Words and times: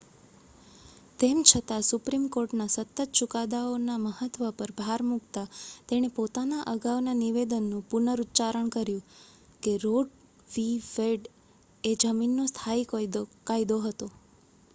"તેમ 1.19 1.37
છતાં 1.45 1.83
સુપ્રીમ 1.83 2.23
કોર્ટના 2.29 2.73
સતત 2.75 2.97
ચુકાદાઓના 3.17 4.03
મહત્વ 4.03 4.41
પર 4.53 4.71
ભાર 4.77 5.01
મૂકતા 5.03 5.51
તેણે 5.87 6.09
પોતાના 6.11 6.67
અગાઉના 6.67 7.15
નિવેદનનું 7.15 7.87
પુનરુચ્ચારણ 7.89 8.71
કર્યું 8.71 9.07
કે 9.63 9.73
રો 9.79 9.95
વિ. 10.49 10.65
વેડ 10.93 11.23
એ 11.83 11.93
"જમીનનો 12.01 12.43
સ્થાયી 12.47 12.89
કાયદો" 13.45 13.77
હતો. 13.81 14.07